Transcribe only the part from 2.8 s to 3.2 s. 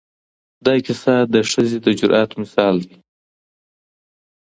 دی.